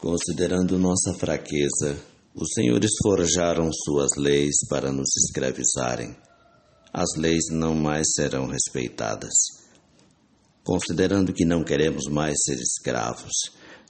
Considerando 0.00 0.78
nossa 0.78 1.12
fraqueza, 1.12 2.02
os 2.34 2.54
senhores 2.54 2.90
forjaram 3.02 3.70
suas 3.70 4.12
leis 4.16 4.54
para 4.66 4.90
nos 4.90 5.10
escravizarem. 5.14 6.16
As 6.90 7.18
leis 7.18 7.44
não 7.50 7.74
mais 7.74 8.06
serão 8.14 8.46
respeitadas. 8.46 9.30
Considerando 10.64 11.34
que 11.34 11.44
não 11.44 11.62
queremos 11.62 12.06
mais 12.06 12.34
ser 12.46 12.56
escravos, 12.56 13.30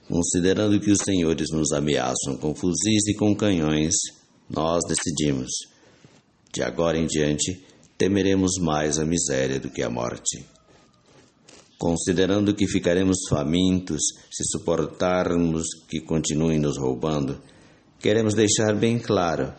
considerando 0.05 0.81
que 0.81 0.91
os 0.91 0.99
senhores 1.01 1.47
nos 1.49 1.71
ameaçam 1.71 2.35
com 2.35 2.53
fuzis 2.53 3.07
e 3.07 3.15
com 3.15 3.33
canhões, 3.33 3.95
nós 4.49 4.81
decidimos, 4.89 5.49
de 6.53 6.61
agora 6.61 6.97
em 6.97 7.07
diante, 7.07 7.65
temeremos 7.97 8.57
mais 8.59 8.99
a 8.99 9.05
miséria 9.05 9.61
do 9.61 9.69
que 9.69 9.81
a 9.81 9.89
morte. 9.89 10.45
Considerando 11.81 12.53
que 12.53 12.67
ficaremos 12.67 13.21
famintos 13.27 14.01
se 14.29 14.43
suportarmos 14.51 15.65
que 15.89 15.99
continuem 15.99 16.59
nos 16.59 16.77
roubando, 16.77 17.41
queremos 17.99 18.35
deixar 18.35 18.75
bem 18.75 18.99
claro 18.99 19.51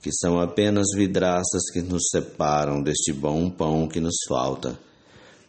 que 0.00 0.12
são 0.12 0.38
apenas 0.38 0.86
vidraças 0.94 1.68
que 1.72 1.82
nos 1.82 2.04
separam 2.12 2.80
deste 2.80 3.12
bom 3.12 3.50
pão 3.50 3.88
que 3.88 3.98
nos 3.98 4.14
falta. 4.28 4.78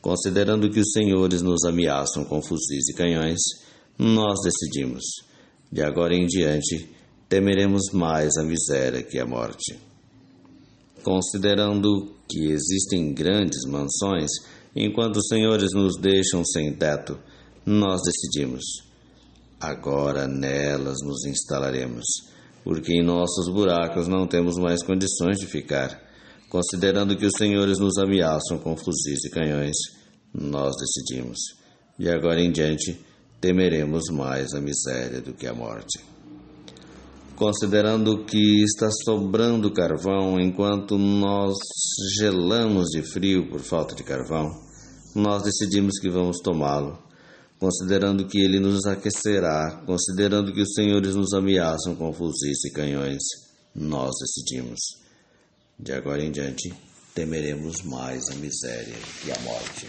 Considerando 0.01 0.67
que 0.71 0.79
os 0.79 0.93
senhores 0.93 1.43
nos 1.43 1.63
ameaçam 1.63 2.25
com 2.25 2.41
fuzis 2.41 2.89
e 2.89 2.95
canhões, 2.95 3.39
nós 3.95 4.39
decidimos, 4.43 5.03
de 5.71 5.83
agora 5.83 6.15
em 6.15 6.25
diante, 6.25 6.89
temeremos 7.29 7.91
mais 7.93 8.35
a 8.37 8.43
miséria 8.43 9.03
que 9.03 9.19
a 9.19 9.27
morte. 9.27 9.79
Considerando 11.03 12.15
que 12.27 12.47
existem 12.47 13.13
grandes 13.13 13.63
mansões, 13.69 14.31
Enquanto 14.75 15.17
os 15.17 15.27
senhores 15.27 15.71
nos 15.73 15.97
deixam 15.97 16.43
sem 16.43 16.73
teto, 16.73 17.17
nós 17.65 18.01
decidimos. 18.01 18.63
Agora 19.59 20.27
nelas 20.27 20.97
nos 21.01 21.25
instalaremos, 21.25 22.03
porque 22.63 22.91
em 22.93 23.03
nossos 23.03 23.47
buracos 23.47 24.07
não 24.07 24.27
temos 24.27 24.57
mais 24.57 24.83
condições 24.83 25.37
de 25.37 25.47
ficar. 25.47 26.03
Considerando 26.49 27.15
que 27.15 27.25
os 27.25 27.33
senhores 27.37 27.79
nos 27.79 27.97
ameaçam 27.97 28.57
com 28.57 28.75
fuzis 28.75 29.23
e 29.23 29.29
canhões, 29.29 29.75
nós 30.33 30.73
decidimos. 30.77 31.37
De 31.97 32.09
agora 32.09 32.41
em 32.41 32.51
diante, 32.51 32.99
temeremos 33.39 34.09
mais 34.11 34.53
a 34.53 34.59
miséria 34.59 35.21
do 35.21 35.33
que 35.33 35.47
a 35.47 35.53
morte. 35.53 35.99
Considerando 37.35 38.25
que 38.25 38.63
está 38.63 38.89
sobrando 39.05 39.71
carvão 39.71 40.39
enquanto 40.39 40.97
nós 40.97 41.55
gelamos 42.17 42.89
de 42.89 43.01
frio 43.01 43.49
por 43.49 43.61
falta 43.61 43.93
de 43.95 44.03
carvão, 44.03 44.64
nós 45.15 45.43
decidimos 45.43 45.97
que 45.99 46.09
vamos 46.09 46.39
tomá-lo, 46.43 47.01
considerando 47.57 48.27
que 48.27 48.37
ele 48.37 48.59
nos 48.59 48.85
aquecerá, 48.85 49.81
considerando 49.85 50.53
que 50.53 50.61
os 50.61 50.73
senhores 50.73 51.15
nos 51.15 51.33
ameaçam 51.33 51.95
com 51.95 52.11
fuzis 52.11 52.65
e 52.65 52.71
canhões, 52.71 53.21
nós 53.73 54.11
decidimos. 54.19 54.79
De 55.79 55.93
agora 55.93 56.21
em 56.21 56.31
diante, 56.31 56.73
temeremos 57.13 57.81
mais 57.83 58.29
a 58.29 58.35
miséria 58.35 58.95
e 59.25 59.31
a 59.31 59.39
morte. 59.39 59.87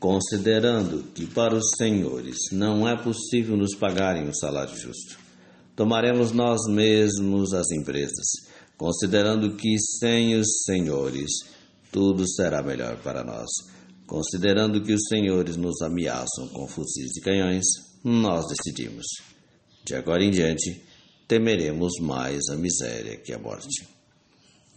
Considerando 0.00 1.04
que 1.14 1.26
para 1.26 1.54
os 1.54 1.70
senhores 1.76 2.36
não 2.50 2.88
é 2.88 2.96
possível 2.96 3.56
nos 3.56 3.74
pagarem 3.74 4.28
o 4.28 4.34
salário 4.34 4.76
justo, 4.76 5.18
tomaremos 5.76 6.32
nós 6.32 6.60
mesmos 6.68 7.52
as 7.52 7.70
empresas, 7.70 8.26
considerando 8.78 9.56
que 9.56 9.78
sem 9.78 10.34
os 10.36 10.64
senhores 10.64 11.30
tudo 11.90 12.28
será 12.28 12.62
melhor 12.62 13.00
para 13.02 13.24
nós. 13.24 13.48
Considerando 14.06 14.82
que 14.82 14.92
os 14.92 15.02
senhores 15.08 15.56
nos 15.56 15.82
ameaçam 15.82 16.48
com 16.48 16.66
fuzis 16.66 17.16
e 17.16 17.20
canhões, 17.20 17.64
nós 18.02 18.46
decidimos. 18.46 19.06
De 19.84 19.94
agora 19.94 20.24
em 20.24 20.30
diante, 20.30 20.82
temeremos 21.26 21.92
mais 22.00 22.48
a 22.50 22.56
miséria 22.56 23.16
que 23.18 23.32
a 23.32 23.38
morte. 23.38 23.86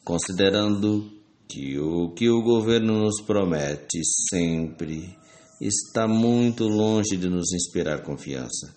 Considerando 0.04 1.12
que 1.48 1.80
o 1.80 2.14
que 2.14 2.30
o 2.30 2.42
governo 2.42 3.00
nos 3.00 3.22
promete 3.22 4.02
sempre 4.30 5.18
está 5.62 6.08
muito 6.08 6.66
longe 6.66 7.16
de 7.18 7.30
nos 7.30 7.54
inspirar 7.54 8.02
confiança, 8.04 8.74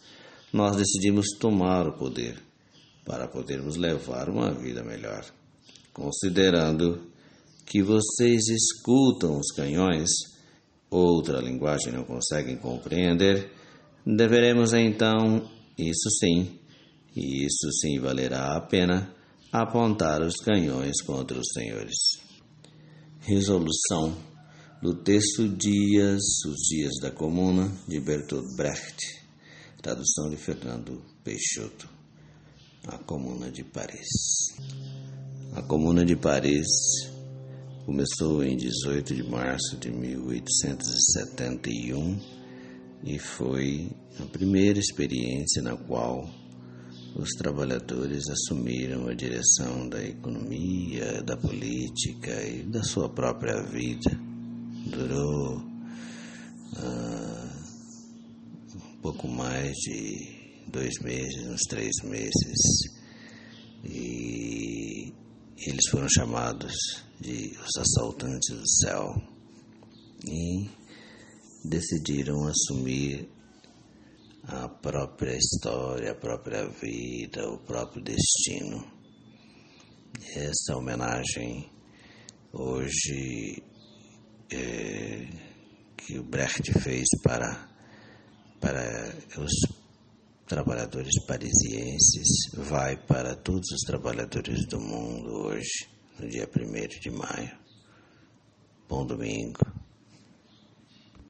nós 0.52 0.76
decidimos 0.76 1.26
tomar 1.38 1.88
o 1.88 1.96
poder 1.96 2.40
para 3.04 3.26
podermos 3.26 3.76
levar 3.76 4.28
uma 4.28 4.52
vida 4.52 4.82
melhor. 4.84 5.24
Considerando 5.92 7.13
que 7.64 7.82
vocês 7.82 8.48
escutam 8.48 9.38
os 9.38 9.50
canhões, 9.52 10.08
outra 10.90 11.40
linguagem 11.40 11.92
não 11.92 12.04
conseguem 12.04 12.56
compreender, 12.56 13.50
deveremos 14.06 14.72
então, 14.74 15.50
isso 15.78 16.10
sim, 16.20 16.58
e 17.16 17.44
isso 17.44 17.70
sim 17.80 17.98
valerá 17.98 18.56
a 18.56 18.60
pena, 18.60 19.14
apontar 19.50 20.20
os 20.22 20.36
canhões 20.36 21.00
contra 21.02 21.38
os 21.38 21.48
senhores. 21.52 21.96
Resolução 23.20 24.16
do 24.82 24.94
texto 24.94 25.48
Dias, 25.48 26.22
os 26.46 26.68
Dias 26.68 26.92
da 27.00 27.10
Comuna, 27.10 27.72
de 27.88 28.00
Bertolt 28.00 28.44
Brecht, 28.56 29.24
tradução 29.80 30.28
de 30.28 30.36
Fernando 30.36 31.02
Peixoto, 31.22 31.88
a 32.86 32.98
Comuna 32.98 33.50
de 33.50 33.64
Paris. 33.64 34.08
A 35.54 35.62
Comuna 35.62 36.04
de 36.04 36.16
Paris 36.16 36.66
Começou 37.84 38.42
em 38.42 38.56
18 38.56 39.14
de 39.14 39.22
março 39.24 39.76
de 39.76 39.90
1871 39.90 42.18
e 43.04 43.18
foi 43.18 43.90
a 44.18 44.24
primeira 44.24 44.78
experiência 44.78 45.60
na 45.60 45.76
qual 45.76 46.26
os 47.14 47.28
trabalhadores 47.36 48.26
assumiram 48.30 49.06
a 49.06 49.12
direção 49.12 49.86
da 49.86 50.02
economia, 50.02 51.22
da 51.22 51.36
política 51.36 52.42
e 52.48 52.62
da 52.62 52.82
sua 52.82 53.10
própria 53.10 53.62
vida. 53.64 54.18
Durou 54.86 55.62
ah, 56.78 57.50
um 58.76 58.96
pouco 59.02 59.28
mais 59.28 59.74
de 59.74 60.62
dois 60.68 60.98
meses, 61.02 61.48
uns 61.48 61.60
três 61.68 61.92
meses, 62.02 62.94
e 63.84 65.12
eles 65.58 65.86
foram 65.90 66.08
chamados 66.08 67.04
de 67.24 67.56
Os 67.58 67.80
Assaltantes 67.80 68.54
do 68.54 68.68
Céu 68.68 69.14
e 70.26 70.68
decidiram 71.64 72.46
assumir 72.46 73.26
a 74.42 74.68
própria 74.68 75.34
história, 75.34 76.12
a 76.12 76.14
própria 76.14 76.68
vida, 76.68 77.48
o 77.48 77.56
próprio 77.56 78.02
destino. 78.02 78.84
Essa 80.36 80.76
homenagem 80.76 81.70
hoje 82.52 83.62
é, 84.52 85.26
que 85.96 86.18
o 86.18 86.24
Brecht 86.24 86.78
fez 86.80 87.06
para, 87.22 87.70
para 88.60 89.16
os 89.38 89.52
trabalhadores 90.46 91.24
parisienses 91.26 92.50
vai 92.52 92.98
para 92.98 93.34
todos 93.34 93.70
os 93.72 93.80
trabalhadores 93.80 94.66
do 94.66 94.78
mundo 94.78 95.30
hoje 95.46 95.93
no 96.18 96.28
dia 96.28 96.48
1 96.48 97.00
de 97.00 97.10
maio. 97.10 97.50
Bom 98.88 99.06
domingo. 99.06 99.83